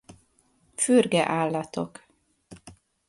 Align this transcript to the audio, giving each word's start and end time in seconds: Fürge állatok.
Fürge 0.75 1.25
állatok. 1.27 2.05